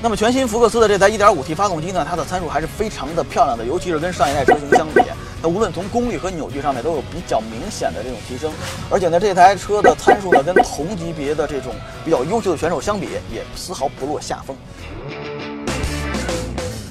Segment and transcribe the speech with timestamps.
[0.00, 5.02] 那么全新福克斯的这台 1.5T 发动机呢，它的参数还是非常的漂亮的，尤其是跟上一代车型相比，
[5.42, 8.52] 那无论从功率和扭矩上面都有比较明显的这种提升。
[8.88, 11.74] 而且呢，这台车的参数呢，跟同级别的这种
[12.04, 14.56] 比较优秀的选手相比，也丝毫不落下风。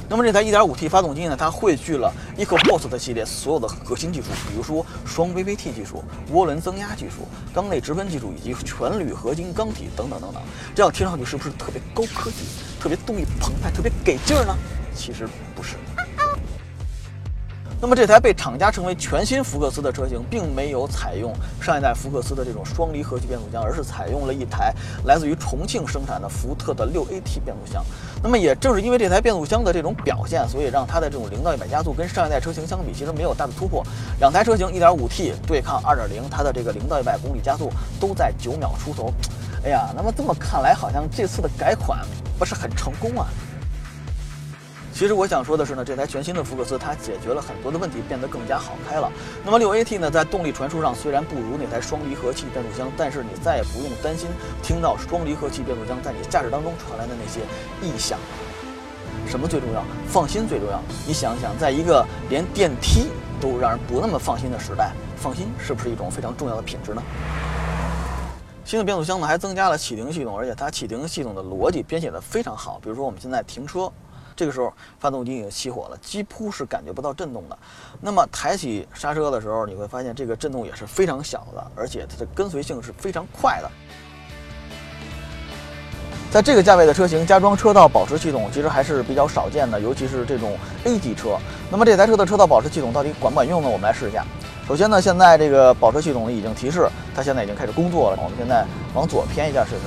[0.10, 10.42] 那么这台 1.5T 发动机呢，它汇聚了 EcoBoost 系列所有的核心技术，比如说双 VVT 技术、涡轮增压技术、缸内直喷技术以及全铝合金钢体等等等等。
[10.76, 12.38] 这样听上去是不是特别高科技、
[12.80, 14.56] 特别动力澎湃、特别给劲儿呢？
[14.96, 15.76] 其实不是。
[17.80, 24.74] 那么这台被厂家称为全新福克斯的车型，并没有采用上一代福克斯的这种双离合器变速箱，而是采用了一台
[25.06, 27.86] 来自于重庆生产的福特的六 AT 变速箱。
[28.24, 33.86] 那么也正是因为这台变速箱的这种表现，所以让它的这种零到一百加速跟上一代车型相比，其实没有大的突破。
[34.20, 39.14] 两台车型 1.5T 对抗2.0，它的这个零到一百公里加速都在九秒出头。
[39.68, 42.00] 哎呀，那么这么看来，好像这次的改款
[42.40, 43.28] 不是很成功啊。
[44.94, 49.12] 其实我想说的是呢，这台全新的福克斯它解决了很多的问题，变得更加好开了。
[49.44, 54.30] 那么六 AT 呢，在动力传输上虽然不如那台双离合器变速箱，但是你再也不用担心
[54.64, 57.42] 听到双离合器变速箱在你驾驶当中传来的那些
[57.86, 58.18] 异响。
[59.28, 59.84] 什么最重要？
[60.08, 60.82] 放心最重要。
[61.06, 63.10] 你想想，在一个连电梯
[63.42, 67.04] 都让人不那么放心的时代，放心是不是一种非常重要的品质呢？
[68.68, 72.78] 新的变速箱呢，还增加了启停系统，而且它启停系统的逻辑编写的非常好。
[72.84, 73.90] 比如说我们现在停车。
[74.36, 77.58] 这个时候，发动机已经熄火了，几乎是感觉不到震动的。
[78.02, 83.72] 那么抬起刹车的时候，你会发现这个震动也是非常小的，而且它的跟随性是非常快的。
[86.30, 91.40] 在这个价位的车型加装车道保持系统，其实还是比较少见的，尤其是这种 A 级车。
[91.72, 93.68] 那么这台车的车道保持系统到底管不管用呢？
[93.68, 94.24] 我们来试一下。
[94.68, 98.20] 首先呢，现在这个保持系统已经提示，它现在已经开始工作了。
[98.22, 99.78] 我们现在往左偏一下试试。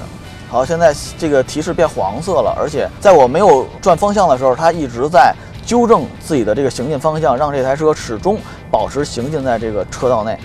[0.48, 5.34] 好，现在这个提示变黄色了，而且在我没有转方向的时候，它一直在
[5.66, 8.38] 纠正自己的这个行进方向，让这台车始终
[8.70, 10.38] 保持行进在这个车道内。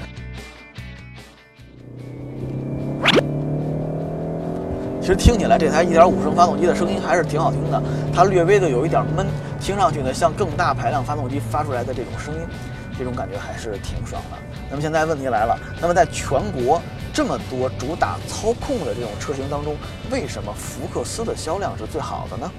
[4.99, 7.81] 其实听起来这台1.5升发动机的声音还是挺好听的，
[8.13, 9.25] 它略微的有一点闷，
[9.61, 12.41] 听上去呢像更大排量发动机发出来的这种声音，
[12.97, 14.37] 这种感觉还是挺爽的。
[14.69, 16.81] 那么现在问题来了，那么在全国。
[17.13, 19.77] 这么多主打操控的这种车型当中，
[20.11, 22.51] 为什么福克斯的销量是最好的呢？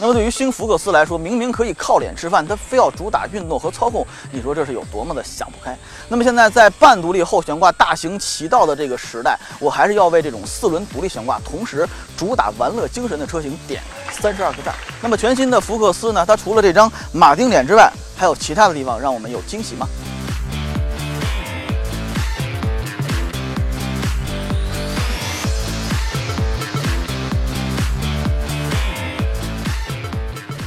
[0.00, 5.76] 那么对于新福克斯来说，明明可以靠脸吃饭，它非要主打运动和操控，你说这是有多么的想不开？
[6.08, 11.84] 那么现在在半独立后悬挂大行其道的这个时代，我还是要为这种四轮独立悬挂，同时
[12.16, 13.82] 主打玩乐精神的车型点
[14.12, 14.72] 三十二个赞。
[15.02, 16.24] 那么全新的福克斯呢？
[16.24, 19.88] 它除了这张马丁脸之外，还有其他的地方让我们有惊喜吗？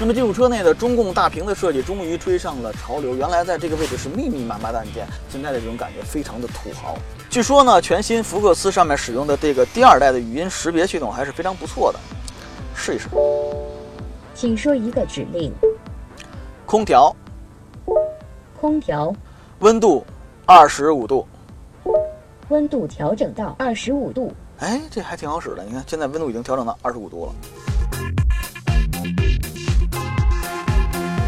[0.01, 3.15] 那么进入车内的中控大屏的设计终于追上了潮流。
[3.15, 6.97] 原来在这个位置是密密麻麻的按键，现在的这种感觉非常的土豪。
[7.29, 11.99] 据说呢，全新福克斯上面使用的这个第二代的语音识别系统还是非常不错的，
[12.73, 13.09] 试一试。
[14.33, 15.53] 请说一个指令。
[16.65, 17.15] 空调。
[18.59, 19.13] 空调。
[19.59, 20.03] 温度
[20.47, 21.27] 二十五度。
[22.49, 24.33] 温度调整到二十五度。
[24.61, 25.63] 哎，这还挺好使的。
[25.63, 27.70] 你看，现在温度已经调整到二十五度了。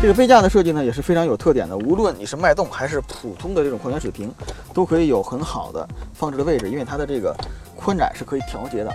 [0.04, 4.30] 这个杯架的设计呢也是非常有特点的，无论你是脉动还是普通的这种矿泉水瓶，
[4.74, 7.34] 都可以有很好的放置的位置，因为它的这个
[7.74, 8.94] 宽窄是可以调节的。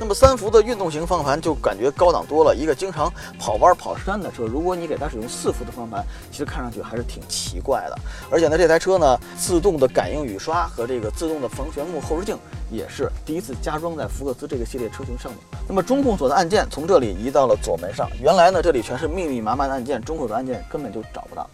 [0.00, 2.56] 那么三幅的运动型方向盘就感觉高档多了。
[2.56, 7.98] 一个经常跑弯跑山的车，如果你给它使用四幅的方向盘，其实看上去还是挺奇怪的。
[8.30, 12.34] 而且呢，这台车呢，自动的感应雨刷和这个自动的防眩目后视镜
[12.70, 15.38] 也是第一次加装在福克斯这个系列车型上面。
[15.68, 21.46] 那么中控锁的按键从这里移到了左门上，原来呢这里全是密密麻麻的按键，中控的按键根本就找不到。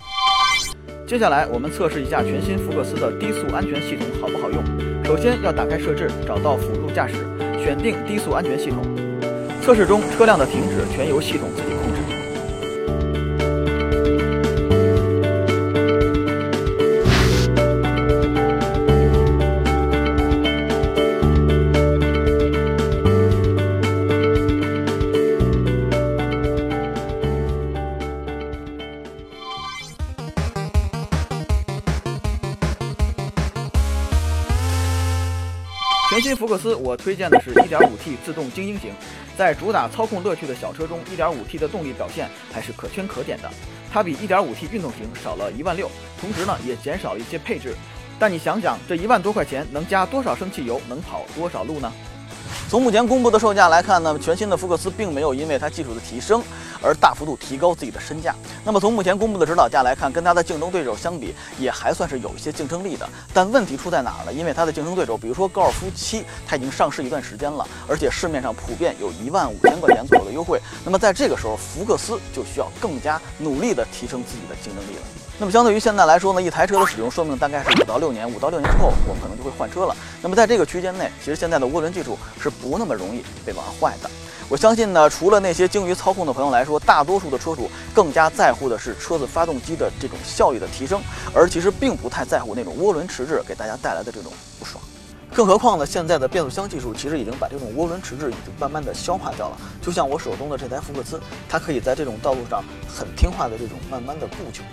[1.04, 4.62] 接下来我们测试一下全新福克斯的低速安全系统好不好用。
[5.04, 7.26] 首先要打开设置，找到辅助驾驶。
[7.66, 8.80] 选定低速安全系统，
[9.60, 11.75] 测试中车辆的停止全由系统自己
[36.16, 38.90] 全新福克斯，我推荐的是 1.5T 自动精英型。
[39.36, 43.50] 在主打操控乐趣的小车中，1.5T 的动力表现还是可圈可点的。
[43.92, 47.74] 它比 1.5T 运动型少了一万六，同时呢也减少了一些配置。
[48.18, 51.92] 但你想想，这一万多块钱能加多少升汽油，能跑多少路呢？
[52.68, 56.42] 从目前公布的售价来看呢，全新的福克斯并没有因为它技术的提升
[56.82, 58.34] 而大幅度提高自己的身价。
[58.64, 63.08] 那么从目前公布的指导价来看，跟它的竞争对手相比，也还算是有一些竞争力的。
[63.32, 64.32] 但问题出在哪儿呢？
[64.32, 70.60] 因为它的竞争对手，比如说高尔夫七，它已经上市一段时间了，而且市面上普遍有一万五千块钱左右的优惠。
[70.84, 75.02] 那么在这个时候，福克斯就需要更加努力地提升自己的竞争力了。
[75.38, 79.94] 那么相对于现在来说呢，一台车的使用寿命大概是五到六年，五到六年之后，我们可能就会换车了。
[80.22, 84.11] 那么在这个区间内，其实现在的涡轮技术是不那么容易被玩坏的。
[84.49, 91.00] 我相信呢，除了那些精于操控的朋友来说，大多数的车主更加在乎的是车子发动机的这种效率的提升，
[91.35, 94.81] 而其实并不太在乎那种涡轮迟滞给大家带来的这种不爽。
[95.35, 99.56] 更何况呢，现在的变速箱技术其实已经把这种涡轮迟滞已经慢慢的消化掉了。
[99.82, 104.64] 就像我手中的这台福克斯，它可以在这种道路上很听话的这种慢慢的步行。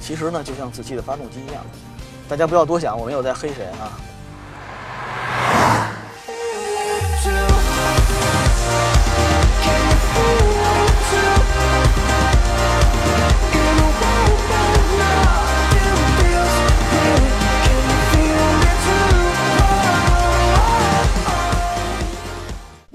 [0.00, 1.64] 其实呢，就像自吸的发动机一样，
[2.28, 3.98] 大家不要多想，我没有在黑谁啊。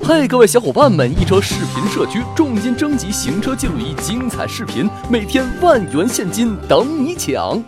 [0.08, 1.12] 嗨，各位小伙伴们！
[1.20, 7.62] 一车视频社区重金征集行车记录仪精彩视频，每天万元现金等你抢。